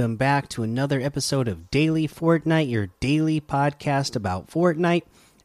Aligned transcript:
Welcome 0.00 0.16
back 0.16 0.48
to 0.48 0.62
another 0.62 0.98
episode 0.98 1.46
of 1.46 1.70
Daily 1.70 2.08
Fortnite, 2.08 2.70
your 2.70 2.88
daily 3.00 3.38
podcast 3.38 4.16
about 4.16 4.48
Fortnite. 4.48 5.02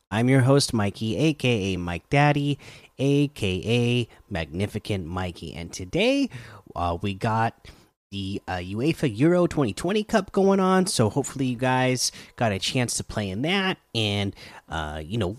I'm 0.10 0.30
your 0.30 0.44
host, 0.44 0.74
Mikey, 0.74 1.18
aka 1.18 1.76
Mike 1.76 2.10
Daddy, 2.10 2.58
aka 2.98 4.08
Magnificent 4.30 5.06
Mikey. 5.06 5.54
And 5.54 5.74
today 5.74 6.30
uh, 6.74 6.98
we 7.02 7.14
got 7.14 7.68
the 8.12 8.42
uh, 8.48 8.54
UEFA 8.54 9.12
Euro 9.18 9.46
2020 9.46 10.06
Cup 10.06 10.32
going 10.32 10.62
on. 10.62 10.88
So 10.88 11.10
hopefully, 11.10 11.48
you 11.48 11.58
guys 11.58 12.14
got 12.38 12.54
a 12.54 12.58
chance 12.58 12.96
to 12.96 13.04
play 13.04 13.30
in 13.30 13.42
that 13.42 13.78
and, 13.94 14.34
uh, 14.70 15.02
you 15.04 15.18
know, 15.18 15.36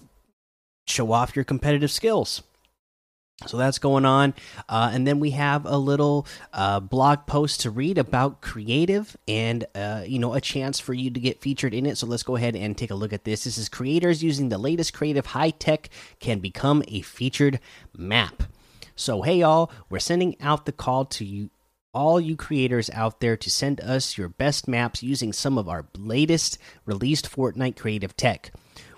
show 0.86 1.10
off 1.12 1.34
your 1.34 1.46
competitive 1.46 1.90
skills. 1.90 2.42
So 3.44 3.58
that's 3.58 3.78
going 3.78 4.06
on. 4.06 4.32
Uh, 4.66 4.90
and 4.94 5.06
then 5.06 5.20
we 5.20 5.32
have 5.32 5.66
a 5.66 5.76
little 5.76 6.26
uh, 6.54 6.80
blog 6.80 7.26
post 7.26 7.60
to 7.60 7.70
read 7.70 7.98
about 7.98 8.40
creative 8.40 9.14
and, 9.28 9.66
uh, 9.74 10.04
you 10.06 10.18
know, 10.18 10.32
a 10.32 10.40
chance 10.40 10.80
for 10.80 10.94
you 10.94 11.10
to 11.10 11.20
get 11.20 11.42
featured 11.42 11.74
in 11.74 11.84
it. 11.84 11.98
So 11.98 12.06
let's 12.06 12.22
go 12.22 12.36
ahead 12.36 12.56
and 12.56 12.78
take 12.78 12.90
a 12.90 12.94
look 12.94 13.12
at 13.12 13.24
this. 13.24 13.44
This 13.44 13.58
is 13.58 13.68
creators 13.68 14.22
using 14.22 14.48
the 14.48 14.56
latest 14.56 14.94
creative 14.94 15.26
high 15.26 15.50
tech 15.50 15.90
can 16.18 16.38
become 16.38 16.82
a 16.88 17.02
featured 17.02 17.60
map. 17.94 18.44
So, 18.94 19.20
hey, 19.20 19.40
y'all, 19.40 19.70
we're 19.90 19.98
sending 19.98 20.36
out 20.40 20.64
the 20.64 20.72
call 20.72 21.04
to 21.04 21.24
you. 21.24 21.50
All 21.92 22.18
you 22.18 22.36
creators 22.36 22.90
out 22.90 23.20
there 23.20 23.36
to 23.36 23.50
send 23.50 23.80
us 23.80 24.16
your 24.18 24.28
best 24.28 24.66
maps 24.66 25.02
using 25.02 25.32
some 25.32 25.58
of 25.58 25.68
our 25.68 25.86
latest 25.96 26.58
released 26.86 27.30
Fortnite 27.30 27.76
creative 27.76 28.16
tech. 28.16 28.50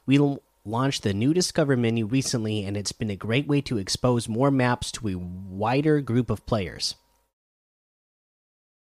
We'll 0.07 0.43
launched 0.65 1.03
the 1.03 1.15
new 1.15 1.33
Discover 1.35 1.77
menu 1.77 2.07
recently, 2.07 2.65
and 2.65 2.77
it's 2.77 2.93
been 2.93 3.11
a 3.11 3.17
great 3.17 3.47
way 3.47 3.61
to 3.63 3.79
expose 3.79 4.29
more 4.29 4.51
maps 4.51 4.93
to 4.93 5.09
a 5.09 5.19
wider 5.19 6.01
group 6.01 6.31
of 6.31 6.47
players. 6.47 6.95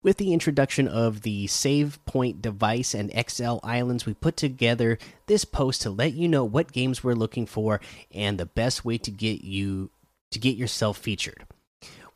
With 0.03 0.17
the 0.17 0.33
introduction 0.33 0.89
of 0.89 1.21
the 1.21 1.47
Save 1.47 2.03
Point 2.05 2.41
device 2.41 2.93
and 2.93 3.11
XL 3.29 3.59
Islands, 3.63 4.05
we 4.05 4.13
put 4.13 4.35
together 4.35 4.97
this 5.27 5.45
post 5.45 5.81
to 5.83 5.89
let 5.89 6.13
you 6.13 6.27
know 6.27 6.43
what 6.43 6.73
games 6.73 7.03
we're 7.03 7.13
looking 7.13 7.45
for 7.45 7.79
and 8.13 8.37
the 8.37 8.45
best 8.45 8.83
way 8.83 8.97
to 8.97 9.11
get 9.11 9.45
you 9.45 9.91
to 10.31 10.39
get 10.39 10.57
yourself 10.57 10.97
featured. 10.97 11.45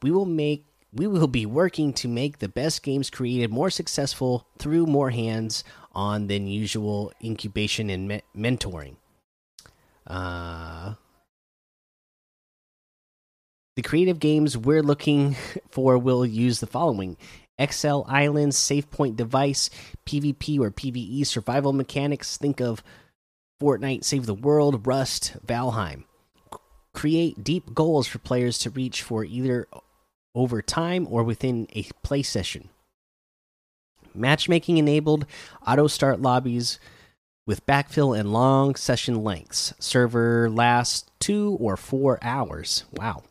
We 0.02 0.11
will 0.11 0.25
make 0.25 0.66
we 0.94 1.08
will 1.08 1.27
be 1.27 1.45
working 1.45 1.94
to 1.94 2.08
make 2.08 2.39
the 2.39 2.49
best 2.49 2.83
games 2.83 3.09
created 3.09 3.52
more 3.52 3.69
successful 3.69 4.47
through 4.58 4.86
more 4.88 5.11
hands 5.11 5.64
on 5.94 6.27
than 6.27 6.47
usual 6.47 7.14
incubation 7.23 7.89
and 7.89 8.08
me 8.08 8.21
mentoring. 8.36 8.95
Uh, 10.08 10.94
the 13.75 13.81
creative 13.81 14.19
games 14.19 14.58
we're 14.58 14.81
looking 14.81 15.36
for 15.69 15.97
will 15.97 16.25
use 16.25 16.59
the 16.59 16.67
following 16.67 17.17
XL 17.59 18.03
Islands, 18.08 18.58
Save 18.58 18.89
Point 18.91 19.17
Device, 19.17 19.69
PvP 20.05 20.59
or 20.59 20.72
PvE 20.72 21.25
survival 21.25 21.73
mechanics. 21.73 22.38
Think 22.38 22.61
of 22.61 22.83
Fortnite, 23.61 24.03
Save 24.03 24.27
the 24.27 24.33
World, 24.33 24.86
Rust, 24.86 25.36
Valheim. 25.45 26.03
Create 26.94 27.44
deep 27.44 27.73
goals 27.73 28.08
for 28.08 28.19
players 28.19 28.59
to 28.59 28.69
reach 28.69 29.02
for 29.02 29.23
either 29.23 29.67
over 30.36 30.61
time 30.61 31.08
or 31.09 31.23
within 31.23 31.67
a 31.75 31.83
play 32.03 32.21
session. 32.21 32.69
Matchmaking 34.14 34.77
enabled, 34.77 35.26
auto 35.65 35.87
start 35.87 36.21
lobbies 36.21 36.80
with 37.47 37.65
backfill 37.65 38.17
and 38.17 38.31
long 38.31 38.75
session 38.75 39.23
lengths. 39.23 39.73
Server 39.80 40.47
lasts 40.49 41.09
two 41.19 41.58
or 41.59 41.75
four 41.75 42.19
hours. 42.21 42.83
Wow. 42.91 43.23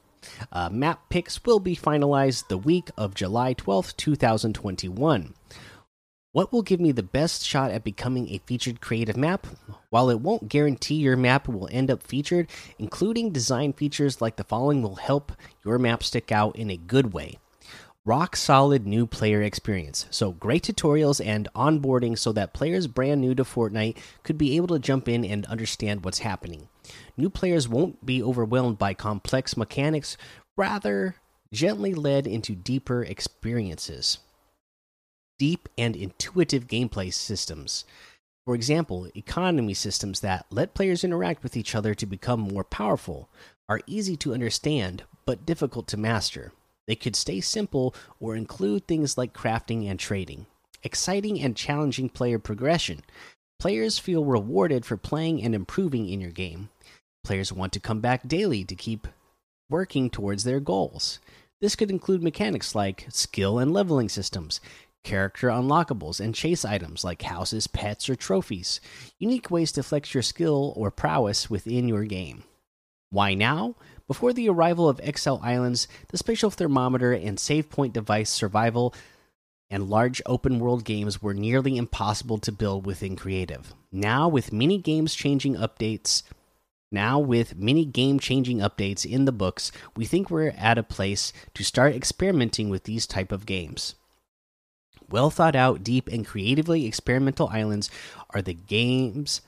Uh, 0.51 0.69
map 0.71 1.09
picks 1.09 1.45
will 1.45 1.61
be 1.61 1.77
finalized 1.77 2.49
the 2.49 2.59
week 2.59 2.91
of 2.97 3.15
July 3.15 3.55
12th, 3.55 3.97
2021. 3.97 5.35
What 6.33 6.53
will 6.53 6.63
give 6.63 6.81
me 6.81 6.93
the 6.93 7.03
best 7.03 7.45
shot 7.45 7.71
at 7.71 7.85
becoming 7.85 8.29
a 8.31 8.41
featured 8.45 8.81
creative 8.81 9.17
map? 9.17 9.47
While 9.91 10.11
it 10.11 10.21
won't 10.21 10.49
guarantee 10.49 10.97
your 10.97 11.17
map 11.17 11.47
will 11.47 11.69
end 11.71 11.91
up 11.91 12.03
featured, 12.03 12.49
including 12.79 13.31
design 13.31 13.73
features 13.73 14.21
like 14.21 14.37
the 14.37 14.45
following 14.45 14.83
will 14.83 14.97
help 14.97 15.33
your 15.65 15.79
map 15.79 16.03
stick 16.03 16.33
out 16.33 16.57
in 16.57 16.71
a 16.71 16.77
good 16.77 17.13
way 17.13 17.39
rock 18.07 18.37
solid 18.37 18.87
new 18.87 19.05
player 19.05 19.43
experience. 19.43 20.07
So, 20.11 20.31
great 20.31 20.63
tutorials 20.63 21.25
and 21.25 21.49
onboarding 21.55 22.17
so 22.17 22.33
that 22.33 22.55
players 22.55 22.87
brand 22.87 23.21
new 23.21 23.35
to 23.35 23.43
Fortnite 23.43 23.99
could 24.23 24.39
be 24.39 24.57
able 24.57 24.69
to 24.69 24.79
jump 24.79 25.09
in 25.09 25.25
and 25.25 25.45
understand 25.47 26.05
what's 26.05 26.21
happening. 26.21 26.69
New 27.17 27.29
players 27.29 27.69
won't 27.69 28.07
be 28.07 28.23
overwhelmed 28.23 28.79
by 28.79 28.95
complex 28.95 29.57
mechanics, 29.57 30.17
rather, 30.57 31.17
gently 31.53 31.95
led 31.95 32.27
into 32.27 32.55
deeper 32.55 33.03
experiences. 33.03 34.19
Deep 35.39 35.69
and 35.77 35.97
intuitive 35.97 36.67
gameplay 36.69 37.13
systems. 37.13 37.85
For 38.47 38.55
example, 38.55 39.09
economy 39.17 39.75
systems 39.75 40.21
that 40.21 40.47
let 40.51 40.75
players 40.75 41.03
interact 41.03 41.43
with 41.43 41.57
each 41.57 41.75
other 41.75 41.95
to 41.97 42.07
become 42.07 42.39
more 42.39 42.63
powerful 42.63 43.29
are 43.69 43.81
easy 43.89 44.17
to 44.19 44.33
understand 44.33 45.03
but 45.27 45.45
difficult 45.45 45.89
to 45.89 45.97
master. 45.97 46.53
They 46.87 46.95
could 46.97 47.17
stay 47.17 47.41
simple 47.41 47.95
or 48.21 48.37
include 48.37 48.87
things 48.87 49.19
like 49.19 49.33
crafting 49.33 49.89
and 49.91 49.99
trading. 49.99 50.47
Exciting 50.83 51.41
and 51.41 51.57
challenging 51.57 52.09
player 52.09 52.39
progression. 52.39 53.03
Players 53.59 53.99
feel 53.99 54.25
rewarded 54.25 54.85
for 54.85 54.97
playing 54.97 55.43
and 55.43 55.55
improving 55.55 56.09
in 56.09 56.21
your 56.21 56.31
game. 56.31 56.69
Players 57.25 57.53
want 57.53 57.73
to 57.73 57.81
come 57.81 58.01
back 58.01 58.29
daily 58.29 58.65
to 58.65 58.75
keep 58.75 59.09
working 59.69 60.11
towards 60.11 60.45
their 60.45 60.61
goals. 60.61 61.19
This 61.61 61.75
could 61.75 61.91
include 61.91 62.23
mechanics 62.23 62.75
like 62.75 63.07
skill 63.09 63.59
and 63.59 63.73
leveling 63.73 64.09
systems, 64.09 64.61
character 65.03 65.49
unlockables, 65.49 66.21
and 66.21 66.35
chase 66.35 66.65
items 66.65 67.03
like 67.03 67.23
houses, 67.23 67.67
pets, 67.67 68.09
or 68.09 68.15
trophies. 68.15 68.81
Unique 69.19 69.51
ways 69.51 69.73
to 69.73 69.83
flex 69.83 70.13
your 70.13 70.23
skill 70.23 70.75
or 70.77 70.91
prowess 70.91 71.49
within 71.49 71.89
your 71.89 72.05
game. 72.05 72.45
Why 73.11 73.35
now? 73.35 73.75
Before 74.09 74.33
the 74.33 74.49
arrival 74.49 74.89
of 74.89 75.01
XL 75.05 75.37
Islands, 75.43 75.89
the 76.09 76.19
spatial 76.19 76.51
thermometer 76.51 77.13
and 77.13 77.41
save 77.41 77.71
point 77.71 77.93
device 77.93 78.31
survival 78.31 78.95
and 79.69 79.91
large 79.91 80.23
open 80.27 80.61
world 80.61 80.85
games 80.85 81.21
were 81.21 81.35
nearly 81.35 81.77
impossible 81.77 82.39
to 82.39 82.53
build 82.53 82.87
within 82.87 83.17
Creative. 83.17 83.75
Now, 83.91 84.29
with 84.29 84.53
many 84.53 84.79
games 84.79 85.15
changing 85.15 85.57
updates, 85.57 86.23
now 86.93 87.19
with 87.19 87.57
many 87.57 87.85
game 87.85 88.21
changing 88.21 88.59
updates 88.59 89.05
in 89.05 89.25
the 89.25 89.33
books, 89.33 89.73
we 89.97 90.05
think 90.05 90.31
we're 90.31 90.55
at 90.57 90.79
a 90.79 90.85
place 90.85 91.33
to 91.55 91.65
start 91.65 91.97
experimenting 91.97 92.71
with 92.71 92.85
these 92.85 93.09
type 93.09 93.33
of 93.33 93.45
games. 93.45 93.97
Well 95.11 95.31
thought 95.31 95.57
out, 95.57 95.83
deep, 95.83 96.09
and 96.09 96.25
creatively 96.25 96.87
experimental 96.87 97.49
islands 97.49 97.91
are 98.31 98.43
the 98.43 98.55
games 98.55 99.41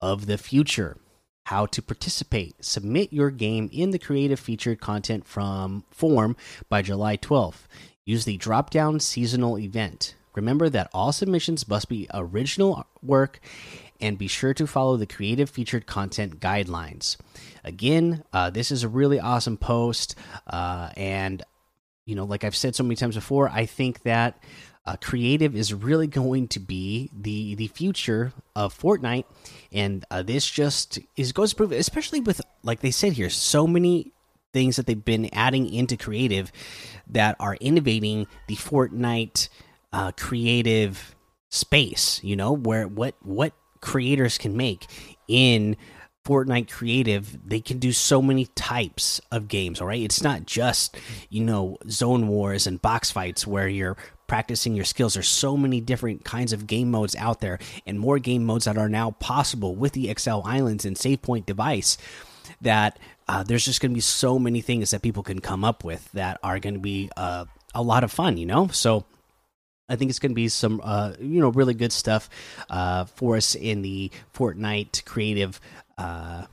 of 0.00 0.24
the 0.24 0.38
future 0.38 0.96
how 1.46 1.64
to 1.64 1.80
participate. 1.80 2.64
Submit 2.64 3.12
your 3.12 3.30
game 3.30 3.70
in 3.72 3.92
the 3.92 4.00
creative 4.00 4.40
featured 4.40 4.80
content 4.80 5.24
from 5.24 5.84
form 5.90 6.36
by 6.68 6.82
July 6.82 7.16
12th. 7.16 7.68
Use 8.04 8.24
the 8.24 8.36
drop 8.36 8.70
down 8.70 8.98
seasonal 8.98 9.56
event. 9.56 10.16
Remember 10.34 10.68
that 10.68 10.90
all 10.92 11.12
submissions 11.12 11.68
must 11.68 11.88
be 11.88 12.08
original 12.12 12.84
work 13.00 13.38
and 14.00 14.18
be 14.18 14.26
sure 14.26 14.54
to 14.54 14.66
follow 14.66 14.96
the 14.96 15.06
creative 15.06 15.48
featured 15.48 15.86
content 15.86 16.40
guidelines. 16.40 17.16
Again, 17.62 18.24
uh, 18.32 18.50
this 18.50 18.72
is 18.72 18.82
a 18.82 18.88
really 18.88 19.20
awesome 19.20 19.56
post. 19.56 20.16
Uh, 20.48 20.90
and, 20.96 21.44
you 22.06 22.14
know, 22.14 22.24
like 22.24 22.44
I've 22.44 22.56
said 22.56 22.74
so 22.74 22.84
many 22.84 22.96
times 22.96 23.16
before, 23.16 23.48
I 23.48 23.66
think 23.66 24.02
that 24.04 24.42
uh, 24.86 24.96
creative 25.02 25.56
is 25.56 25.74
really 25.74 26.06
going 26.06 26.46
to 26.48 26.60
be 26.60 27.10
the 27.12 27.56
the 27.56 27.66
future 27.66 28.32
of 28.54 28.78
Fortnite, 28.78 29.24
and 29.72 30.04
uh, 30.10 30.22
this 30.22 30.48
just 30.48 31.00
is 31.16 31.32
goes 31.32 31.50
to 31.50 31.56
prove, 31.56 31.72
especially 31.72 32.20
with 32.20 32.40
like 32.62 32.80
they 32.80 32.92
said 32.92 33.14
here, 33.14 33.28
so 33.28 33.66
many 33.66 34.12
things 34.52 34.76
that 34.76 34.86
they've 34.86 35.04
been 35.04 35.28
adding 35.34 35.68
into 35.68 35.96
creative 35.96 36.52
that 37.08 37.34
are 37.40 37.56
innovating 37.60 38.28
the 38.46 38.54
Fortnite 38.54 39.48
uh, 39.92 40.12
creative 40.12 41.16
space. 41.50 42.22
You 42.22 42.36
know 42.36 42.52
where 42.52 42.86
what 42.86 43.16
what 43.22 43.52
creators 43.80 44.38
can 44.38 44.56
make 44.56 44.86
in 45.26 45.76
Fortnite 46.26 46.68
Creative, 46.68 47.38
they 47.48 47.60
can 47.60 47.78
do 47.78 47.92
so 47.92 48.20
many 48.20 48.46
types 48.46 49.20
of 49.30 49.46
games, 49.46 49.80
all 49.80 49.86
right? 49.86 50.02
It's 50.02 50.22
not 50.22 50.44
just, 50.44 50.96
you 51.30 51.44
know, 51.44 51.78
zone 51.88 52.26
wars 52.26 52.66
and 52.66 52.82
box 52.82 53.12
fights 53.12 53.46
where 53.46 53.68
you're 53.68 53.96
practicing 54.26 54.74
your 54.74 54.84
skills. 54.84 55.14
There's 55.14 55.28
so 55.28 55.56
many 55.56 55.80
different 55.80 56.24
kinds 56.24 56.52
of 56.52 56.66
game 56.66 56.90
modes 56.90 57.14
out 57.14 57.40
there 57.40 57.60
and 57.86 58.00
more 58.00 58.18
game 58.18 58.44
modes 58.44 58.64
that 58.64 58.76
are 58.76 58.88
now 58.88 59.12
possible 59.12 59.76
with 59.76 59.92
the 59.92 60.12
XL 60.18 60.40
Islands 60.44 60.84
and 60.84 60.98
Save 60.98 61.22
Point 61.22 61.46
device 61.46 61.96
that 62.60 62.98
uh, 63.28 63.44
there's 63.44 63.64
just 63.64 63.80
going 63.80 63.92
to 63.92 63.96
be 63.96 64.00
so 64.00 64.36
many 64.36 64.60
things 64.60 64.90
that 64.90 65.02
people 65.02 65.22
can 65.22 65.40
come 65.40 65.64
up 65.64 65.84
with 65.84 66.10
that 66.12 66.40
are 66.42 66.58
going 66.58 66.74
to 66.74 66.80
be 66.80 67.08
uh, 67.16 67.44
a 67.72 67.82
lot 67.82 68.02
of 68.02 68.10
fun, 68.10 68.36
you 68.36 68.46
know? 68.46 68.66
So 68.68 69.04
I 69.88 69.94
think 69.94 70.10
it's 70.10 70.18
going 70.18 70.32
to 70.32 70.36
be 70.36 70.48
some, 70.48 70.80
uh, 70.82 71.12
you 71.20 71.40
know, 71.40 71.50
really 71.50 71.74
good 71.74 71.92
stuff 71.92 72.28
uh, 72.68 73.04
for 73.04 73.36
us 73.36 73.54
in 73.54 73.82
the 73.82 74.10
Fortnite 74.34 75.04
creative 75.04 75.60
uh, 75.98 76.46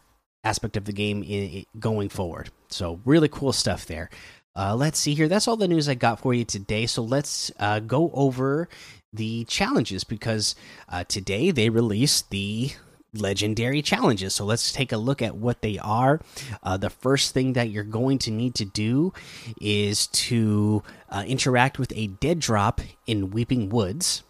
aspect 0.43 0.77
of 0.77 0.85
the 0.85 0.93
game 0.93 1.23
in, 1.23 1.65
going 1.79 2.09
forward. 2.09 2.49
So 2.69 2.99
really 3.05 3.29
cool 3.29 3.53
stuff 3.53 3.85
there. 3.85 4.09
Uh, 4.55 4.75
let's 4.75 4.99
see 4.99 5.15
here. 5.15 5.27
That's 5.27 5.47
all 5.47 5.57
the 5.57 5.67
news 5.67 5.89
I 5.89 5.95
got 5.95 6.19
for 6.19 6.33
you 6.33 6.45
today. 6.45 6.85
So 6.85 7.01
let's 7.01 7.51
uh, 7.59 7.79
go 7.79 8.11
over 8.13 8.69
the 9.11 9.45
challenges 9.45 10.03
because 10.03 10.55
uh, 10.89 11.03
today 11.05 11.51
they 11.51 11.69
released 11.69 12.29
the 12.29 12.71
legendary 13.13 13.81
challenges. 13.81 14.33
So 14.33 14.45
let's 14.45 14.71
take 14.71 14.91
a 14.91 14.97
look 14.97 15.21
at 15.21 15.35
what 15.35 15.61
they 15.61 15.77
are. 15.79 16.19
Uh, 16.61 16.77
the 16.77 16.89
first 16.89 17.33
thing 17.33 17.53
that 17.53 17.69
you're 17.69 17.83
going 17.83 18.17
to 18.19 18.31
need 18.31 18.55
to 18.55 18.65
do 18.65 19.13
is 19.61 20.07
to 20.07 20.83
uh, 21.09 21.23
interact 21.25 21.79
with 21.79 21.93
a 21.95 22.07
dead 22.07 22.39
drop 22.39 22.81
in 23.05 23.31
Weeping 23.31 23.69
Woods. 23.69 24.23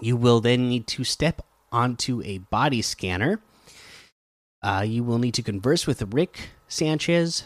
You 0.00 0.16
will 0.16 0.40
then 0.40 0.68
need 0.68 0.86
to 0.88 1.04
step 1.04 1.42
onto 1.70 2.22
a 2.24 2.38
body 2.38 2.82
scanner. 2.82 3.40
Uh, 4.62 4.84
you 4.86 5.04
will 5.04 5.18
need 5.18 5.34
to 5.34 5.42
converse 5.42 5.86
with 5.86 6.02
Rick 6.12 6.50
Sanchez, 6.66 7.44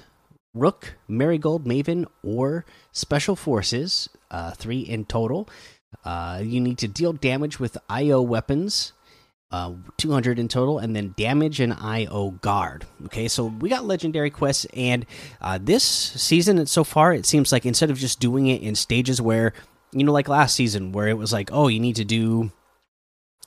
Rook, 0.54 0.96
Marigold, 1.08 1.66
Maven, 1.66 2.06
or 2.22 2.64
Special 2.92 3.36
Forces, 3.36 4.08
uh, 4.30 4.52
three 4.52 4.80
in 4.80 5.04
total. 5.04 5.48
Uh, 6.04 6.40
you 6.42 6.60
need 6.60 6.78
to 6.78 6.88
deal 6.88 7.12
damage 7.12 7.60
with 7.60 7.76
IO 7.88 8.22
weapons 8.22 8.92
uh, 9.52 9.74
200 9.98 10.38
in 10.38 10.48
total, 10.48 10.78
and 10.78 10.96
then 10.96 11.14
damage 11.16 11.60
and 11.60 11.74
IO 11.74 12.30
guard. 12.40 12.86
Okay, 13.04 13.28
so 13.28 13.44
we 13.44 13.68
got 13.68 13.84
legendary 13.84 14.30
quests, 14.30 14.66
and 14.74 15.04
uh, 15.40 15.58
this 15.60 15.84
season 15.84 16.64
so 16.66 16.82
far, 16.84 17.12
it 17.12 17.26
seems 17.26 17.52
like 17.52 17.66
instead 17.66 17.90
of 17.90 17.98
just 17.98 18.18
doing 18.18 18.46
it 18.46 18.62
in 18.62 18.74
stages 18.74 19.20
where, 19.20 19.52
you 19.92 20.04
know, 20.04 20.12
like 20.12 20.28
last 20.28 20.56
season, 20.56 20.92
where 20.92 21.08
it 21.08 21.18
was 21.18 21.32
like, 21.32 21.50
oh, 21.52 21.68
you 21.68 21.80
need 21.80 21.96
to 21.96 22.04
do 22.04 22.50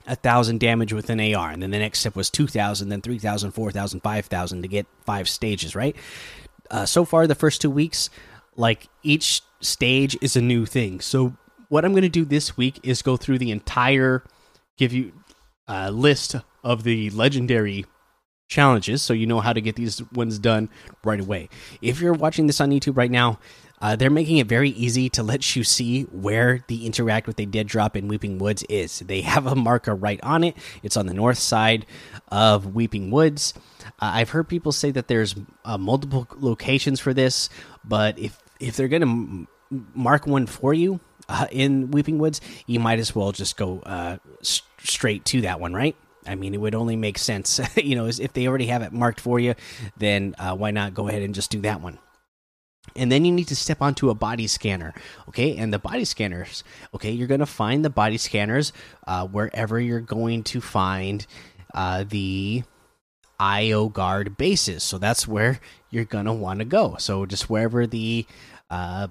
a 0.07 0.15
thousand 0.15 0.59
damage 0.59 0.93
with 0.93 1.09
an 1.09 1.19
AR, 1.19 1.49
and 1.49 1.61
then 1.61 1.71
the 1.71 1.79
next 1.79 1.99
step 1.99 2.15
was 2.15 2.29
2,000, 2.29 2.89
then 2.89 3.01
3,000, 3.01 3.51
4,000, 3.51 3.99
5,000 4.01 4.61
to 4.61 4.67
get 4.67 4.85
five 5.05 5.27
stages, 5.27 5.75
right? 5.75 5.95
Uh, 6.69 6.85
so 6.85 7.05
far, 7.05 7.27
the 7.27 7.35
first 7.35 7.61
two 7.61 7.71
weeks, 7.71 8.09
like 8.55 8.87
each 9.03 9.41
stage 9.61 10.17
is 10.21 10.35
a 10.35 10.41
new 10.41 10.65
thing. 10.65 10.99
So, 11.01 11.35
what 11.69 11.83
I'm 11.83 11.91
going 11.91 12.03
to 12.03 12.09
do 12.09 12.25
this 12.25 12.55
week 12.55 12.79
is 12.83 13.01
go 13.01 13.17
through 13.17 13.39
the 13.39 13.51
entire, 13.51 14.23
give 14.77 14.93
you 14.93 15.11
uh, 15.67 15.89
list 15.89 16.35
of 16.63 16.83
the 16.83 17.09
legendary 17.09 17.85
challenges 18.47 19.01
so 19.01 19.13
you 19.13 19.25
know 19.25 19.39
how 19.39 19.53
to 19.53 19.61
get 19.61 19.75
these 19.75 20.01
ones 20.11 20.37
done 20.37 20.69
right 21.03 21.19
away. 21.19 21.49
If 21.81 21.99
you're 21.99 22.13
watching 22.13 22.47
this 22.47 22.61
on 22.61 22.69
YouTube 22.69 22.97
right 22.97 23.09
now, 23.09 23.39
uh, 23.81 23.95
they're 23.95 24.09
making 24.09 24.37
it 24.37 24.47
very 24.47 24.69
easy 24.69 25.09
to 25.09 25.23
let 25.23 25.55
you 25.55 25.63
see 25.63 26.03
where 26.03 26.63
the 26.67 26.85
interact 26.85 27.27
with 27.27 27.39
a 27.39 27.45
dead 27.45 27.67
drop 27.67 27.95
in 27.95 28.07
Weeping 28.07 28.37
Woods 28.37 28.63
is. 28.69 28.99
They 28.99 29.21
have 29.21 29.45
a 29.45 29.55
marker 29.55 29.95
right 29.95 30.19
on 30.23 30.43
it. 30.43 30.55
It's 30.83 30.97
on 30.97 31.07
the 31.07 31.13
north 31.13 31.37
side 31.37 31.85
of 32.29 32.73
Weeping 32.73 33.11
Woods. 33.11 33.53
Uh, 33.85 33.89
I've 34.13 34.29
heard 34.29 34.47
people 34.47 34.71
say 34.71 34.91
that 34.91 35.07
there's 35.07 35.35
uh, 35.63 35.77
multiple 35.77 36.27
locations 36.37 36.99
for 36.99 37.13
this, 37.13 37.49
but 37.83 38.17
if 38.17 38.41
if 38.59 38.77
they're 38.77 38.87
gonna 38.87 39.45
mark 39.93 40.25
one 40.25 40.45
for 40.47 40.73
you 40.73 40.99
uh, 41.27 41.47
in 41.51 41.91
Weeping 41.91 42.17
Woods, 42.17 42.41
you 42.67 42.79
might 42.79 42.99
as 42.99 43.13
well 43.13 43.31
just 43.31 43.57
go 43.57 43.79
uh, 43.81 44.17
straight 44.41 45.25
to 45.25 45.41
that 45.41 45.59
one, 45.59 45.73
right? 45.73 45.95
I 46.27 46.35
mean, 46.35 46.53
it 46.53 46.61
would 46.61 46.75
only 46.75 46.95
make 46.95 47.17
sense, 47.17 47.59
you 47.75 47.95
know, 47.95 48.07
if 48.07 48.33
they 48.33 48.47
already 48.47 48.67
have 48.67 48.81
it 48.81 48.91
marked 48.91 49.19
for 49.19 49.39
you, 49.39 49.55
then 49.97 50.35
uh, 50.39 50.55
why 50.55 50.71
not 50.71 50.93
go 50.93 51.07
ahead 51.07 51.21
and 51.21 51.35
just 51.35 51.51
do 51.51 51.61
that 51.61 51.81
one? 51.81 51.99
And 52.95 53.11
then 53.11 53.25
you 53.25 53.31
need 53.31 53.47
to 53.49 53.55
step 53.55 53.81
onto 53.81 54.09
a 54.09 54.15
body 54.15 54.47
scanner, 54.47 54.93
okay? 55.27 55.57
And 55.57 55.73
the 55.73 55.79
body 55.79 56.05
scanners, 56.05 56.63
okay, 56.93 57.11
you're 57.11 57.27
going 57.27 57.39
to 57.41 57.45
find 57.45 57.83
the 57.83 57.89
body 57.89 58.17
scanners 58.17 58.71
uh, 59.05 59.27
wherever 59.27 59.79
you're 59.79 59.99
going 59.99 60.43
to 60.43 60.61
find 60.61 61.25
uh, 61.73 62.05
the 62.07 62.63
IO 63.39 63.89
guard 63.89 64.37
bases. 64.37 64.83
So 64.83 64.97
that's 64.97 65.27
where 65.27 65.59
you're 65.89 66.05
going 66.05 66.25
to 66.25 66.33
want 66.33 66.59
to 66.59 66.65
go. 66.65 66.95
So 66.99 67.25
just 67.25 67.49
wherever 67.49 67.85
the 67.85 68.25
uh, 68.69 69.07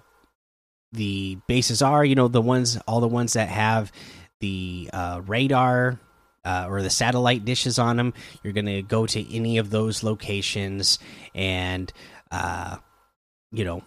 the 0.93 1.39
bases 1.49 1.83
are, 1.83 2.05
you 2.05 2.15
know, 2.15 2.29
the 2.29 2.41
ones, 2.41 2.79
all 2.87 3.01
the 3.01 3.09
ones 3.09 3.33
that 3.35 3.49
have 3.49 3.93
the 4.41 4.89
uh, 4.93 5.21
radar 5.27 5.99
uh, 6.45 6.67
or 6.69 6.83
the 6.83 6.91
satellite 6.91 7.45
dishes 7.45 7.79
on 7.79 7.97
them. 7.97 8.15
You're 8.43 8.53
going 8.53 8.67
to 8.67 8.83
go 8.83 9.07
to 9.07 9.35
any 9.35 9.59
of 9.59 9.71
those 9.71 10.03
locations 10.03 10.99
and, 11.35 11.93
uh, 12.31 12.77
you 13.55 13.65
know, 13.65 13.83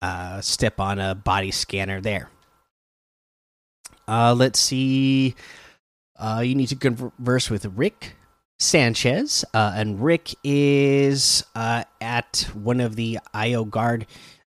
uh, 0.00 0.40
step 0.40 0.80
on 0.80 0.98
a 0.98 1.14
body 1.14 1.50
scanner 1.50 2.00
there. 2.00 2.28
Uh, 4.08 4.34
let's 4.36 4.58
see. 4.58 5.34
Uh, 6.16 6.42
you 6.44 6.54
need 6.54 6.68
to 6.68 6.76
converse 6.76 7.50
with 7.50 7.64
Rick 7.66 8.16
Sanchez, 8.58 9.44
uh, 9.54 9.72
and 9.74 10.02
Rick 10.02 10.34
is 10.44 11.44
uh, 11.54 11.84
at 12.00 12.48
one 12.54 12.80
of 12.80 12.96
the 12.96 13.18
IO 13.34 13.64
Guard 13.64 14.06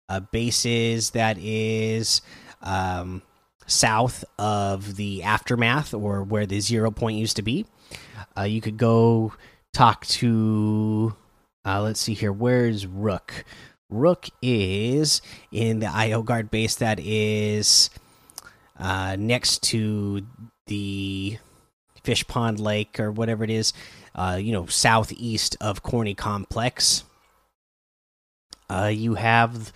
uh, 0.09 0.21
bases 0.21 1.11
that 1.11 1.39
is 1.39 2.21
um, 2.61 3.23
south 3.67 4.25
of 4.39 4.97
the 4.97 5.23
aftermath 5.23 5.95
or 5.95 6.23
where 6.23 6.47
the 6.47 6.61
zero 6.61 6.91
point 6.91 7.17
used 7.19 7.37
to 7.37 7.43
be. 7.43 7.65
Uh, 8.37 8.43
you 8.43 8.61
could 8.61 8.77
go 8.77 9.33
talk 9.73 10.05
to. 10.07 11.15
Uh, 11.65 11.81
let's 11.83 12.01
see 12.01 12.15
here. 12.15 12.33
Where's 12.33 12.87
Rook? 12.87 13.45
Rook 13.93 14.29
is 14.41 15.23
in 15.51 15.81
the 15.81 15.87
IO 15.87 16.23
guard 16.23 16.51
base 16.51 16.77
that 16.77 16.99
is 17.01 17.91
uh, 18.79 19.17
next 19.19 19.63
to 19.65 20.23
the 20.67 21.39
fish 22.03 22.27
pond 22.27 22.59
lake 22.59 22.99
or 22.99 23.11
whatever 23.13 23.45
it 23.45 23.51
is. 23.51 23.73
Uh, 24.15 24.39
you 24.41 24.53
know, 24.53 24.67
southeast 24.67 25.57
of 25.61 25.83
Corny 25.83 26.15
Complex. 26.15 27.05
Uh, 28.69 28.91
you 28.93 29.15
have 29.15 29.73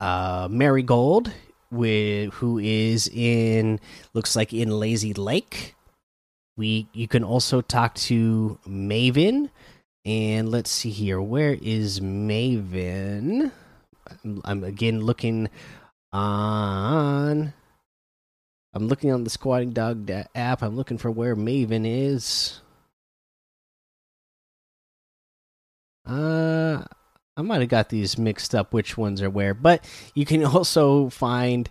uh, 0.00 0.48
Marigold 0.50 1.32
with 1.70 2.32
who 2.34 2.58
is 2.58 3.08
in 3.08 3.80
looks 4.12 4.34
like 4.34 4.52
in 4.52 4.70
Lazy 4.70 5.14
Lake. 5.14 5.74
We 6.56 6.88
you 6.92 7.08
can 7.08 7.24
also 7.24 7.60
talk 7.60 7.94
to 7.96 8.58
Maven, 8.66 9.50
and 10.10 10.50
let's 10.50 10.72
see 10.72 10.90
here. 10.90 11.20
Where 11.20 11.56
is 11.62 12.00
Maven? 12.00 13.52
I'm, 14.44 14.64
again 14.64 15.02
looking 15.02 15.48
on. 16.12 17.52
I'm 18.74 18.88
looking 18.88 19.12
on 19.12 19.22
the 19.22 19.30
Squatting 19.30 19.70
Dog 19.70 20.10
app. 20.34 20.62
I'm 20.62 20.74
looking 20.74 20.98
for 20.98 21.12
where 21.12 21.36
Maven 21.36 21.84
is. 21.86 22.60
Uh, 26.04 26.82
I 27.36 27.42
might 27.42 27.60
have 27.60 27.68
got 27.70 27.88
these 27.88 28.18
mixed 28.18 28.52
up 28.52 28.72
which 28.72 28.98
ones 28.98 29.22
are 29.22 29.30
where, 29.30 29.54
but 29.54 29.84
you 30.14 30.26
can 30.26 30.44
also 30.56 31.08
find 31.10 31.70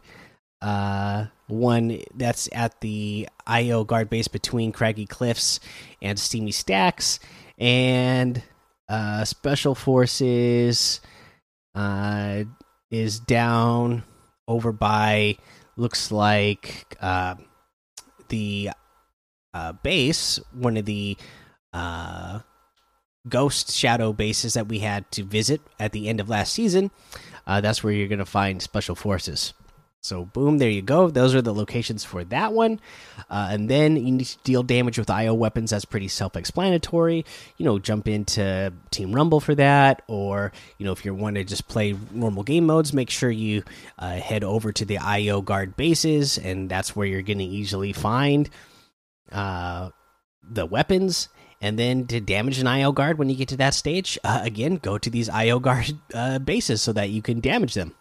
uh, 0.62 1.26
one 1.48 2.00
that's 2.16 2.48
at 2.54 2.80
the 2.80 3.28
IO 3.46 3.84
guard 3.84 4.10
base 4.10 4.30
between 4.30 4.72
Craggy 4.72 5.06
Cliffs 5.06 5.60
and 6.02 6.18
Steamy 6.18 6.52
Stacks, 6.52 7.20
and 7.60 8.42
uh, 8.88 9.26
Special 9.26 9.76
Forces 9.76 11.02
uh, 11.76 12.44
is 12.90 13.20
down 13.20 14.04
over 14.48 14.72
by 14.72 15.38
looks 15.76 16.12
like 16.12 16.98
uh, 17.02 17.36
the 18.30 18.72
uh, 19.54 19.74
base, 19.74 20.40
one 20.54 20.78
of 20.78 20.86
the 20.86 21.18
uh, 21.74 22.40
ghost 23.28 23.72
shadow 23.72 24.14
bases 24.14 24.54
that 24.54 24.68
we 24.68 24.80
had 24.80 25.10
to 25.12 25.24
visit 25.24 25.62
at 25.80 25.92
the 25.92 26.08
end 26.08 26.20
of 26.20 26.30
last 26.30 26.54
season, 26.54 26.92
uh, 27.46 27.62
that's 27.62 27.84
where 27.84 27.94
you're 27.94 28.08
going 28.08 28.20
to 28.20 28.26
find 28.26 28.62
special 28.62 28.96
forces. 28.96 29.54
So, 30.02 30.24
boom, 30.24 30.60
there 30.60 30.70
you 30.70 30.82
go. 30.82 31.10
Those 31.10 31.36
are 31.36 31.42
the 31.42 31.54
locations 31.54 32.06
for 32.06 32.24
that 32.26 32.54
one. 32.54 32.80
Uh, 33.30 33.50
and 33.52 33.70
then 33.70 33.98
you 33.98 34.14
need 34.14 34.26
to 34.26 34.38
deal 34.44 34.64
damage 34.64 34.98
with 34.98 35.10
IO 35.10 35.34
weapons. 35.34 35.72
That's 35.72 35.84
pretty 35.84 36.08
self 36.08 36.38
explanatory. 36.38 37.26
You 37.58 37.66
know, 37.66 37.80
jump 37.80 38.08
into 38.08 38.72
Team 38.92 39.14
Rumble 39.14 39.42
for 39.42 39.56
that. 39.56 40.04
Or, 40.08 40.54
you 40.78 40.86
know, 40.86 40.94
if 40.94 41.04
you 41.04 41.14
want 41.14 41.36
to 41.36 41.44
just 41.44 41.68
play 41.68 41.98
normal 42.12 42.44
game 42.44 42.66
modes, 42.66 42.94
make 42.94 43.10
sure 43.10 43.30
you 43.30 43.64
uh, 43.98 44.16
head 44.16 44.44
over 44.46 44.72
to 44.72 44.86
the 44.86 45.00
IO 45.00 45.42
guard 45.42 45.76
bases. 45.76 46.38
And 46.38 46.70
that's 46.70 46.96
where 46.96 47.06
you're 47.06 47.22
going 47.22 47.40
to 47.40 47.44
easily 47.44 47.92
find 47.92 48.50
uh, 49.34 49.90
the 50.50 50.66
weapons 50.66 51.28
and 51.62 51.78
then 51.78 52.08
to 52.08 52.22
damage 52.22 52.60
an 52.60 52.68
IO 52.68 52.92
guard 52.92 53.18
when 53.18 53.30
you 53.30 53.36
get 53.36 53.50
to 53.50 53.58
that 53.58 53.74
stage, 53.74 54.18
uh, 54.24 54.40
again, 54.44 54.76
go 54.76 54.98
to 54.98 55.10
these 55.10 55.28
IO 55.28 55.60
guard 55.60 55.92
uh, 56.14 56.40
bases 56.40 56.82
so 56.82 56.94
that 56.94 57.10
you 57.10 57.22
can 57.22 57.42
damage 57.42 57.74
them. 57.74 57.94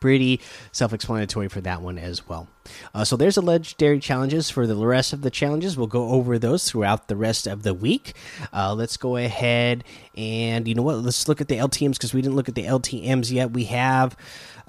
Pretty 0.00 0.40
self 0.72 0.92
explanatory 0.92 1.48
for 1.48 1.60
that 1.62 1.82
one 1.82 1.98
as 1.98 2.28
well. 2.28 2.48
Uh, 2.94 3.04
so 3.04 3.16
there's 3.16 3.34
the 3.34 3.42
legendary 3.42 4.00
challenges 4.00 4.50
for 4.50 4.66
the 4.66 4.76
rest 4.76 5.12
of 5.12 5.22
the 5.22 5.30
challenges. 5.30 5.76
We'll 5.76 5.86
go 5.86 6.10
over 6.10 6.38
those 6.38 6.68
throughout 6.68 7.08
the 7.08 7.16
rest 7.16 7.46
of 7.46 7.62
the 7.62 7.74
week. 7.74 8.14
Uh, 8.52 8.74
let's 8.74 8.96
go 8.96 9.16
ahead 9.16 9.84
and, 10.16 10.66
you 10.66 10.74
know 10.74 10.82
what, 10.82 10.96
let's 10.96 11.28
look 11.28 11.40
at 11.40 11.48
the 11.48 11.56
LTMs 11.56 11.92
because 11.92 12.14
we 12.14 12.22
didn't 12.22 12.36
look 12.36 12.48
at 12.48 12.54
the 12.54 12.64
LTMs 12.64 13.30
yet. 13.30 13.52
We 13.52 13.64
have. 13.64 14.16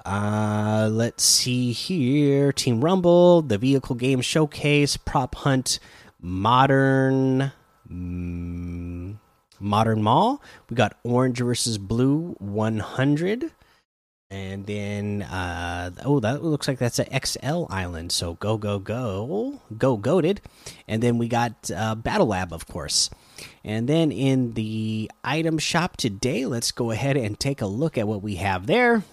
Uh, 0.06 0.88
let's 0.92 1.24
see 1.24 1.72
here. 1.72 2.52
Team 2.52 2.84
Rumble, 2.84 3.42
the 3.42 3.58
Vehicle 3.58 3.96
Game 3.96 4.22
Showcase, 4.22 4.98
Prop 4.98 5.34
Hunt, 5.34 5.80
Modern 6.22 7.52
mm, 7.92 9.16
Modern 9.60 10.02
Mall. 10.04 10.42
We 10.70 10.76
got 10.76 10.98
Orange 11.04 11.40
versus 11.40 11.80
Blue 11.80 12.36
100. 12.40 13.52
And 14.36 14.66
then, 14.66 15.22
uh, 15.22 15.92
oh, 16.04 16.20
that 16.20 16.44
looks 16.44 16.68
like 16.68 16.78
that's 16.78 17.00
an 17.00 17.08
XL 17.26 17.68
island. 17.70 18.12
So 18.12 18.34
go, 18.34 18.58
go, 18.58 18.80
go, 18.80 19.62
go, 19.78 19.96
goaded. 19.96 20.42
And 20.90 21.02
then 21.02 21.18
we 21.18 21.30
got 21.30 21.72
uh, 21.74 21.96
Battle 21.96 22.28
Lab, 22.28 22.52
of 22.52 22.68
course. 22.68 23.10
And 23.64 23.88
then 23.88 24.12
in 24.12 24.54
the 24.54 25.10
item 25.24 25.58
shop 25.58 25.96
today, 25.96 26.46
let's 26.46 26.72
go 26.74 26.92
ahead 26.92 27.16
and 27.16 27.40
take 27.40 27.62
a 27.62 27.66
look 27.66 27.98
at 27.98 28.10
what 28.10 28.22
we 28.22 28.36
have 28.36 28.68
there. 28.68 29.04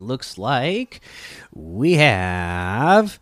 Looks 0.00 0.36
like 0.36 1.00
we 1.52 1.92
have 1.94 3.20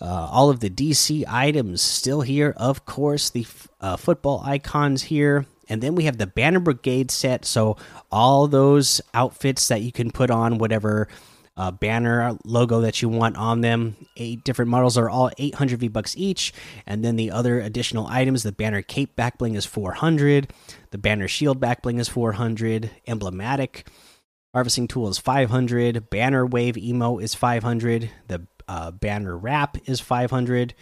uh, 0.00 0.28
all 0.30 0.48
of 0.48 0.60
the 0.60 0.70
DC 0.70 1.22
items 1.28 1.82
still 1.82 2.22
here. 2.22 2.54
Of 2.56 2.86
course, 2.86 3.28
the 3.28 3.46
uh, 3.80 3.96
football 3.96 4.42
icons 4.42 5.02
here. 5.02 5.44
And 5.68 5.82
then 5.82 5.94
we 5.94 6.04
have 6.04 6.18
the 6.18 6.26
Banner 6.26 6.60
Brigade 6.60 7.10
set. 7.10 7.44
So, 7.44 7.76
all 8.10 8.46
those 8.46 9.00
outfits 9.14 9.68
that 9.68 9.82
you 9.82 9.92
can 9.92 10.10
put 10.10 10.30
on 10.30 10.58
whatever 10.58 11.08
uh, 11.56 11.70
banner 11.70 12.36
logo 12.44 12.82
that 12.82 13.00
you 13.00 13.08
want 13.08 13.36
on 13.36 13.62
them. 13.62 13.96
Eight 14.16 14.44
different 14.44 14.70
models 14.70 14.98
are 14.98 15.08
all 15.08 15.30
800 15.38 15.80
V 15.80 15.88
bucks 15.88 16.14
each, 16.16 16.52
and 16.86 17.04
then 17.04 17.16
the 17.16 17.30
other 17.30 17.60
additional 17.60 18.06
items: 18.06 18.42
the 18.42 18.52
banner 18.52 18.82
cape 18.82 19.16
back 19.16 19.38
bling 19.38 19.54
is 19.54 19.64
400, 19.64 20.52
the 20.90 20.98
banner 20.98 21.28
shield 21.28 21.58
back 21.58 21.82
bling 21.82 21.98
is 21.98 22.08
400, 22.08 22.90
emblematic 23.06 23.88
harvesting 24.52 24.88
tool 24.88 25.08
is 25.08 25.18
500, 25.18 26.08
banner 26.10 26.46
wave 26.46 26.78
emo 26.78 27.18
is 27.18 27.34
500, 27.34 28.10
the 28.28 28.46
uh, 28.68 28.90
banner 28.90 29.36
wrap 29.36 29.76
is 29.86 30.00
500, 30.00 30.74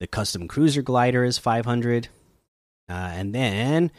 the 0.00 0.06
custom 0.06 0.48
cruiser 0.48 0.82
glider 0.82 1.24
is 1.24 1.38
500, 1.38 2.08
uh, 2.90 3.12
and 3.14 3.34
then 3.34 3.90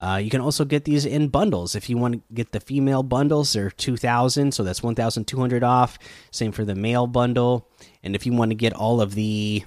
uh, 0.00 0.20
you 0.22 0.30
can 0.30 0.40
also 0.40 0.64
get 0.64 0.84
these 0.84 1.04
in 1.04 1.28
bundles. 1.28 1.74
If 1.74 1.88
you 1.88 1.96
want 1.96 2.14
to 2.14 2.22
get 2.32 2.52
the 2.52 2.60
female 2.60 3.02
bundles, 3.02 3.52
they're 3.52 3.70
2000, 3.70 4.52
so 4.52 4.62
that's 4.62 4.82
1200 4.82 5.64
off. 5.64 5.98
Same 6.30 6.52
for 6.52 6.64
the 6.64 6.74
male 6.74 7.06
bundle. 7.06 7.68
And 8.02 8.14
if 8.14 8.26
you 8.26 8.32
want 8.32 8.50
to 8.50 8.54
get 8.54 8.72
all 8.72 9.00
of 9.00 9.14
the 9.14 9.64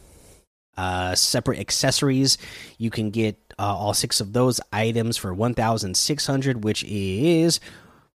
uh, 0.78 1.16
separate 1.16 1.60
accessories, 1.60 2.38
you 2.78 2.90
can 2.90 3.10
get 3.10 3.38
uh, 3.58 3.76
all 3.76 3.94
six 3.94 4.22
of 4.22 4.34
those 4.34 4.62
items 4.72 5.18
for 5.18 5.34
1600, 5.34 6.64
which 6.64 6.84
is 6.86 7.60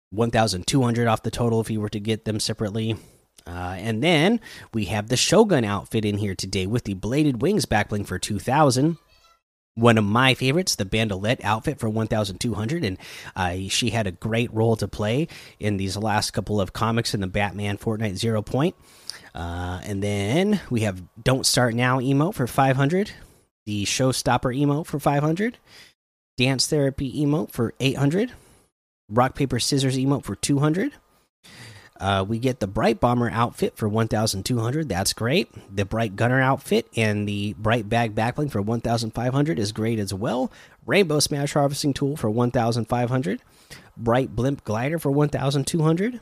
1200 0.10 1.08
off 1.08 1.24
the 1.24 1.32
total 1.32 1.62
if 1.62 1.70
you 1.70 1.80
were 1.80 1.90
to 1.90 2.00
get 2.00 2.26
them 2.26 2.40
separately. 2.40 2.98
Uh, 3.48 3.76
and 3.78 4.04
then 4.04 4.42
we 4.74 4.86
have 4.86 5.08
the 5.10 5.16
Shogun 5.16 5.64
outfit 5.64 6.06
in 6.06 6.18
here 6.18 6.36
today 6.36 6.68
with 6.68 6.84
the 6.84 6.96
bladed 6.96 7.42
wings 7.42 7.66
backbling 7.66 8.06
for 8.06 8.20
2000 8.20 8.98
one 9.80 9.98
of 9.98 10.04
my 10.04 10.34
favorites, 10.34 10.76
the 10.76 10.86
Bandolette 10.86 11.44
outfit 11.44 11.80
for 11.80 11.90
1,200, 11.90 12.84
and 12.84 12.98
uh, 13.36 13.56
she 13.70 13.90
had 13.90 14.08
a 14.08 14.12
great 14.12 14.54
role 14.54 14.76
to 14.78 14.88
play 14.88 15.28
in 15.60 15.78
these 15.78 15.98
last 15.98 16.32
couple 16.32 16.60
of 16.60 16.74
comics 16.74 17.14
in 17.14 17.22
the 17.22 17.28
Batman 17.28 17.78
Fortnite 17.78 18.16
Zero 18.16 18.42
Point. 18.42 18.76
Uh, 19.34 19.80
and 19.84 20.04
then 20.04 20.60
we 20.70 20.82
have 20.82 21.02
Don't 21.22 21.46
Start 21.46 21.76
Now 21.76 22.00
emo 22.00 22.32
for 22.32 22.48
500, 22.48 23.12
the 23.66 23.86
Showstopper 23.86 24.56
emo 24.56 24.84
for 24.84 25.00
500, 25.00 25.58
Dance 26.38 26.68
Therapy 26.68 27.22
emo 27.22 27.46
for 27.48 27.74
800, 27.80 28.32
Rock 29.10 29.36
Paper 29.36 29.60
Scissors 29.60 29.98
emo 29.98 30.20
for 30.20 30.36
200. 30.36 30.94
Uh, 32.00 32.24
we 32.26 32.40
get 32.40 32.60
the 32.62 32.68
Bright 32.68 33.02
Bomber 33.02 33.30
outfit 33.30 33.76
for 33.76 33.90
1,200. 33.90 34.88
That's 34.88 35.12
great. 35.12 35.50
The 35.76 35.84
Bright 35.84 36.16
Gunner 36.16 36.40
outfit 36.40 36.88
and 36.96 37.28
the 37.28 37.54
Bright 37.54 37.90
Bag 37.90 38.16
Backbling 38.16 38.50
for 38.50 38.62
1,500 38.62 39.60
is 39.60 39.72
great 39.74 40.00
as 40.00 40.14
well. 40.14 40.50
Rainbow 40.86 41.20
Smash 41.20 41.54
Harvesting 41.54 41.94
Tool 41.94 42.16
for 42.16 42.30
1,500. 42.30 43.42
Bright 43.98 44.34
Blimp 44.34 44.64
Glider 44.64 44.98
for 44.98 45.12
1,200. 45.12 46.22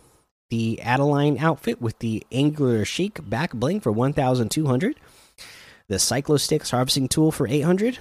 The 0.50 0.82
Adeline 0.82 1.38
outfit 1.38 1.80
with 1.80 2.00
the 2.00 2.26
Angular 2.32 2.84
Chic 2.84 3.20
Back 3.30 3.54
Bling 3.54 3.80
for 3.80 3.92
1,200. 3.92 4.96
The 5.90 5.96
Cyclo 5.96 6.40
Sticks 6.40 6.72
Harvesting 6.72 7.08
Tool 7.08 7.32
for 7.32 7.48
800. 7.48 8.00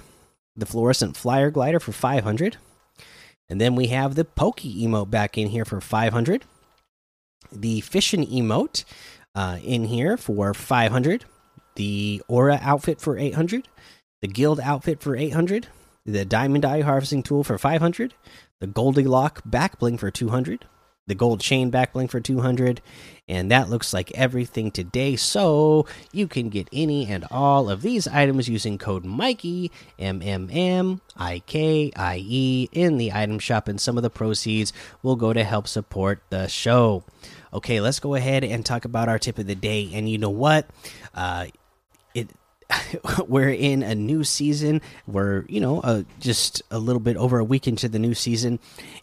The 0.55 0.65
Fluorescent 0.65 1.15
Flyer 1.15 1.51
Glider 1.51 1.79
for 1.79 1.91
500. 1.91 2.57
And 3.49 3.61
then 3.61 3.75
we 3.75 3.87
have 3.87 4.15
the 4.15 4.25
Pokey 4.25 4.83
emote 4.83 5.11
back 5.11 5.37
in 5.37 5.49
here 5.49 5.63
for 5.63 5.79
500 5.79 6.43
the 7.51 7.81
Fission 7.81 8.25
emote 8.25 8.83
uh, 9.35 9.59
in 9.63 9.85
here 9.85 10.17
for 10.17 10.53
500, 10.53 11.25
the 11.75 12.21
Aura 12.27 12.59
outfit 12.61 12.99
for 12.99 13.17
800, 13.17 13.67
the 14.21 14.27
Guild 14.27 14.59
outfit 14.59 15.01
for 15.01 15.15
800, 15.15 15.67
the 16.05 16.25
Diamond 16.25 16.65
Eye 16.65 16.81
harvesting 16.81 17.23
tool 17.23 17.43
for 17.43 17.57
500, 17.57 18.13
the 18.59 18.67
Goldilock 18.67 19.41
back 19.45 19.77
bling 19.79 19.97
for 19.97 20.09
200, 20.09 20.65
the 21.07 21.15
gold 21.15 21.39
chain 21.39 21.69
back 21.69 21.93
bling 21.93 22.07
for 22.07 22.19
200 22.19 22.81
and 23.29 23.51
that 23.51 23.69
looks 23.69 23.93
like 23.93 24.11
everything 24.11 24.71
today. 24.71 25.15
So 25.15 25.85
you 26.11 26.27
can 26.27 26.49
get 26.49 26.69
any 26.71 27.07
and 27.07 27.25
all 27.31 27.69
of 27.69 27.81
these 27.81 28.07
items 28.07 28.47
using 28.47 28.77
code 28.77 29.03
mikey 29.03 29.71
m 29.99 30.21
m 30.21 30.49
m 30.51 31.01
i 31.15 31.39
k 31.39 31.91
i 31.95 32.23
e 32.25 32.69
in 32.71 32.97
the 32.97 33.11
item 33.13 33.39
shop 33.39 33.67
and 33.67 33.81
some 33.81 33.97
of 33.97 34.03
the 34.03 34.09
proceeds 34.09 34.71
will 35.03 35.15
go 35.15 35.33
to 35.33 35.43
help 35.43 35.67
support 35.67 36.21
the 36.29 36.47
show. 36.47 37.03
Okay 37.53 37.81
let's 37.81 37.99
go 37.99 38.15
ahead 38.15 38.43
and 38.43 38.65
talk 38.65 38.85
about 38.85 39.09
our 39.09 39.19
tip 39.19 39.37
of 39.39 39.47
the 39.47 39.55
day 39.55 39.89
and 39.93 40.09
you 40.09 40.17
know 40.17 40.29
what? 40.29 40.69
Uh 41.13 41.47
it 42.13 42.29
we're 43.27 43.49
in 43.49 43.83
a 43.83 43.95
new 43.95 44.23
season. 44.23 44.81
We're, 45.05 45.45
you 45.47 45.59
know, 45.59 45.81
uh, 45.81 46.03
just 46.19 46.61
a 46.71 46.79
little 46.79 46.99
bit 46.99 47.17
over 47.17 47.39
a 47.39 47.43
week 47.43 47.67
into 47.67 47.87
the 47.87 47.99
new 47.99 48.13
season. 48.13 48.59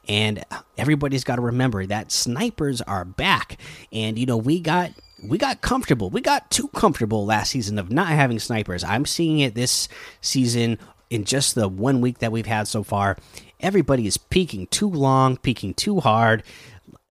And 0.08 0.44
everybody's 0.76 1.24
got 1.24 1.36
to 1.36 1.42
remember 1.42 1.86
that 1.86 2.12
snipers 2.12 2.80
are 2.82 3.04
back. 3.04 3.58
And, 3.92 4.18
you 4.18 4.26
know, 4.26 4.36
we 4.36 4.60
got. 4.60 4.92
We 5.26 5.38
got 5.38 5.62
comfortable. 5.62 6.10
We 6.10 6.20
got 6.20 6.50
too 6.50 6.68
comfortable 6.68 7.24
last 7.24 7.52
season 7.52 7.78
of 7.78 7.90
not 7.90 8.08
having 8.08 8.38
snipers. 8.38 8.84
I'm 8.84 9.06
seeing 9.06 9.38
it 9.38 9.54
this 9.54 9.88
season 10.20 10.78
in 11.08 11.24
just 11.24 11.54
the 11.54 11.66
one 11.66 12.02
week 12.02 12.18
that 12.18 12.30
we've 12.30 12.44
had 12.44 12.68
so 12.68 12.82
far. 12.82 13.16
Everybody 13.58 14.06
is 14.06 14.18
peeking 14.18 14.66
too 14.66 14.90
long, 14.90 15.38
peeking 15.38 15.72
too 15.72 16.00
hard 16.00 16.42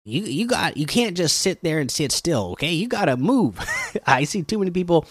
you 0.08 0.22
you 0.22 0.46
got 0.46 0.76
you 0.76 0.86
can't 0.86 1.16
just 1.16 1.38
sit 1.38 1.62
there 1.62 1.78
and 1.78 1.90
sit 1.90 2.12
still 2.12 2.52
okay? 2.52 2.72
You 2.72 2.88
gotta 2.88 3.16
move. 3.16 3.58
I 4.06 4.24
see 4.24 4.42
too 4.42 4.58
many 4.58 4.70
people 4.70 5.06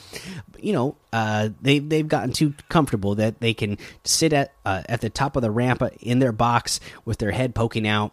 you 0.60 0.74
know 0.74 0.96
uh 1.14 1.50
they 1.62 1.80
they've 1.80 2.08
gotten 2.08 2.34
too 2.34 2.54
comfortable 2.70 3.16
that 3.16 3.40
they 3.40 3.54
can 3.54 3.78
sit 4.04 4.34
at 4.34 4.54
uh, 4.66 4.84
at 4.90 5.02
the 5.02 5.10
top 5.10 5.36
of 5.36 5.42
the 5.42 5.52
ramp 5.52 5.84
in 6.02 6.20
their 6.20 6.32
box 6.32 6.80
with 7.06 7.20
their 7.20 7.32
head 7.32 7.54
poking 7.54 7.88
out 7.88 8.12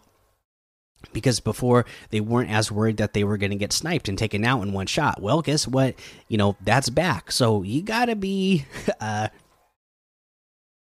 because 1.12 1.40
before 1.40 1.84
they 2.10 2.20
weren't 2.20 2.50
as 2.50 2.70
worried 2.70 2.98
that 2.98 3.12
they 3.12 3.24
were 3.24 3.36
going 3.36 3.50
to 3.50 3.56
get 3.56 3.72
sniped 3.72 4.08
and 4.08 4.18
taken 4.18 4.44
out 4.44 4.62
in 4.62 4.72
one 4.72 4.86
shot. 4.86 5.20
Well 5.20 5.42
guess 5.42 5.66
what? 5.66 5.94
You 6.28 6.36
know 6.36 6.56
that's 6.62 6.90
back. 6.90 7.32
So 7.32 7.62
you 7.62 7.82
gotta 7.82 8.16
be 8.16 8.66
uh 9.00 9.28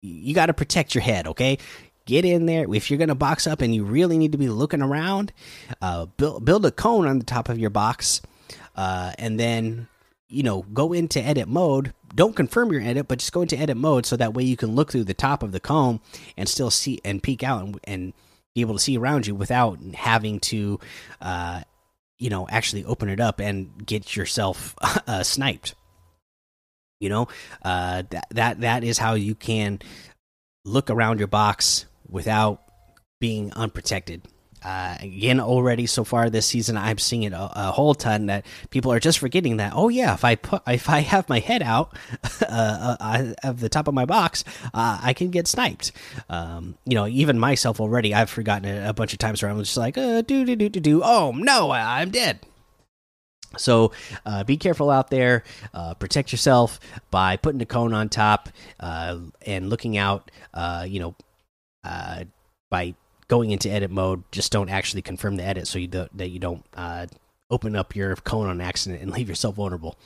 you 0.01 0.33
got 0.33 0.45
to 0.45 0.53
protect 0.53 0.95
your 0.95 1.01
head 1.01 1.27
okay 1.27 1.57
get 2.09 2.25
in 2.25 2.47
there. 2.47 2.65
If 2.73 2.89
you're 2.89 2.97
going 2.97 3.09
to 3.09 3.15
box 3.15 3.45
up 3.45 3.61
and 3.61 3.73
you 3.73 3.83
really 3.83 4.17
need 4.17 4.31
to 4.31 4.37
be 4.37 4.49
looking 4.49 4.81
around, 4.81 5.31
uh, 5.81 6.07
build 6.17 6.43
build 6.43 6.65
a 6.65 6.71
cone 6.71 7.07
on 7.07 7.19
the 7.19 7.25
top 7.25 7.49
of 7.49 7.59
your 7.59 7.69
box, 7.69 8.21
uh, 8.75 9.13
and 9.19 9.39
then 9.39 9.87
you 10.27 10.43
know 10.43 10.63
go 10.73 10.91
into 10.91 11.21
edit 11.21 11.47
mode. 11.47 11.93
Don't 12.15 12.35
confirm 12.35 12.71
your 12.71 12.81
edit, 12.81 13.07
but 13.07 13.19
just 13.19 13.31
go 13.31 13.43
into 13.43 13.57
edit 13.57 13.77
mode 13.77 14.07
so 14.07 14.17
that 14.17 14.33
way 14.33 14.43
you 14.43 14.57
can 14.57 14.73
look 14.73 14.91
through 14.91 15.03
the 15.03 15.13
top 15.13 15.43
of 15.43 15.51
the 15.51 15.59
cone 15.59 15.99
and 16.35 16.49
still 16.49 16.71
see 16.71 16.99
and 17.05 17.21
peek 17.21 17.43
out 17.43 17.63
and, 17.63 17.79
and 17.83 18.13
be 18.55 18.61
able 18.61 18.73
to 18.73 18.79
see 18.79 18.97
around 18.97 19.27
you 19.27 19.35
without 19.35 19.79
having 19.93 20.39
to, 20.39 20.79
uh, 21.21 21.61
you 22.17 22.31
know, 22.31 22.47
actually 22.49 22.83
open 22.85 23.09
it 23.09 23.19
up 23.19 23.39
and 23.39 23.85
get 23.85 24.15
yourself 24.15 24.73
uh, 25.07 25.21
sniped. 25.21 25.75
You 26.99 27.09
know, 27.09 27.27
uh, 27.61 28.03
that 28.09 28.27
that 28.31 28.61
that 28.61 28.83
is 28.83 28.97
how 28.97 29.13
you 29.13 29.35
can 29.35 29.79
look 30.65 30.89
around 30.89 31.19
your 31.19 31.27
box 31.27 31.85
without 32.09 32.63
being 33.19 33.51
unprotected. 33.53 34.23
Uh, 34.63 34.97
again, 34.99 35.39
already 35.39 35.85
so 35.85 36.03
far 36.03 36.29
this 36.29 36.45
season, 36.45 36.75
I'm 36.75 36.97
seeing 36.97 37.23
it 37.23 37.31
a, 37.31 37.67
a, 37.67 37.71
whole 37.71 37.95
ton 37.95 38.25
that 38.25 38.45
people 38.71 38.91
are 38.91 38.99
just 38.99 39.19
forgetting 39.19 39.57
that. 39.57 39.71
Oh 39.73 39.87
yeah, 39.87 40.13
if 40.13 40.25
I 40.25 40.35
put 40.35 40.63
if 40.67 40.89
I 40.89 40.99
have 40.99 41.29
my 41.29 41.39
head 41.39 41.63
out 41.63 41.95
uh, 42.41 42.97
uh, 42.99 43.33
of 43.41 43.61
the 43.61 43.69
top 43.69 43.87
of 43.87 43.93
my 43.93 44.03
box, 44.03 44.43
uh, 44.73 44.99
I 45.01 45.13
can 45.13 45.29
get 45.29 45.47
sniped. 45.47 45.93
Um, 46.29 46.75
you 46.85 46.95
know, 46.95 47.07
even 47.07 47.39
myself 47.39 47.79
already, 47.79 48.13
I've 48.13 48.29
forgotten 48.29 48.67
it 48.67 48.85
a 48.85 48.93
bunch 48.93 49.13
of 49.13 49.19
times 49.19 49.41
where 49.41 49.49
I'm 49.49 49.59
just 49.59 49.77
like, 49.77 49.97
uh, 49.97 50.23
do 50.23 50.43
do 50.43 50.57
do 50.57 50.67
do 50.67 50.79
do. 50.81 51.01
Oh 51.05 51.31
no, 51.31 51.71
I'm 51.71 52.11
dead. 52.11 52.41
So 53.57 53.93
be 54.45 54.57
careful 54.57 54.89
out 54.91 55.09
there. 55.09 55.43
Protect 55.99 56.33
yourself 56.33 56.81
by 57.11 57.37
putting 57.37 57.61
a 57.61 57.65
cone 57.65 57.93
on 57.93 58.09
top 58.09 58.49
and 58.79 59.69
looking 59.69 59.97
out. 59.97 60.29
You 60.85 60.99
know, 60.99 61.15
uh, 61.83 62.25
by 62.69 62.95
going 63.27 63.51
into 63.51 63.69
edit 63.69 63.91
mode, 63.91 64.23
just 64.31 64.51
don't 64.51 64.69
actually 64.69 65.01
confirm 65.01 65.35
the 65.37 65.43
edit 65.43 65.67
so 65.67 65.79
you 65.79 65.87
do, 65.87 66.07
that 66.13 66.29
you 66.29 66.39
don't 66.39 66.65
uh, 66.73 67.07
open 67.51 67.75
up 67.75 67.95
your 67.95 68.15
cone 68.17 68.47
on 68.47 68.61
accident 68.61 69.01
and 69.01 69.11
leave 69.13 69.29
yourself 69.29 69.55
vulnerable. 69.55 69.97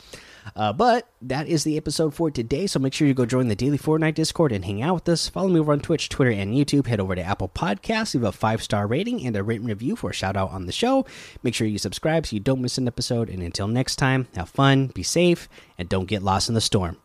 Uh, 0.56 0.74
but 0.74 1.08
that 1.22 1.48
is 1.48 1.63
the 1.63 1.77
episode 1.77 2.13
for 2.13 2.30
today. 2.30 2.68
So 2.68 2.80
make 2.80 2.94
sure 2.94 3.08
you 3.08 3.13
go 3.13 3.25
join 3.25 3.48
the 3.48 3.56
Daily 3.56 3.77
Fortnite 3.77 4.15
Discord 4.15 4.51
and 4.51 4.65
hang 4.65 4.82
out 4.82 4.96
with 4.96 5.10
us. 5.10 5.30
Follow 5.30 5.48
me 5.48 5.60
over 5.60 5.72
on 5.72 5.80
Twitch, 5.80 6.10
Twitter, 6.10 6.32
and 6.32 6.53
YouTube. 6.53 6.88
Head 6.88 7.00
over 7.00 7.15
to 7.15 7.22
Apple 7.22 7.50
Podcasts, 7.50 8.13
leave 8.13 8.24
a 8.24 8.32
five 8.32 8.62
star 8.62 8.86
rating 8.86 9.25
and 9.25 9.36
a 9.36 9.44
written 9.44 9.68
review 9.68 9.96
for 9.96 10.10
a 10.10 10.13
shout 10.13 10.36
out 10.36 10.51
on 10.51 10.65
the 10.65 10.74
show. 10.74 11.06
Make 11.44 11.56
sure 11.56 11.68
you 11.68 11.77
subscribe 11.77 12.25
so 12.25 12.36
you 12.36 12.42
don't 12.42 12.62
miss 12.62 12.77
an 12.77 12.88
episode. 12.88 13.30
And 13.30 13.42
until 13.42 13.68
next 13.68 13.96
time, 13.96 14.27
have 14.36 14.50
fun, 14.50 14.88
be 14.88 15.03
safe, 15.03 15.48
and 15.77 15.88
don't 15.88 16.08
get 16.08 16.24
lost 16.24 16.50
in 16.50 16.56
the 16.56 16.62
storm. 16.62 16.98